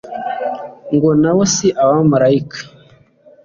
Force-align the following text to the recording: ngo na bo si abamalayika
ngo 0.93 1.09
na 1.21 1.31
bo 1.35 1.43
si 1.53 1.67
abamalayika 1.83 2.57